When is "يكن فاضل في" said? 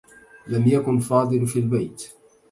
0.67-1.59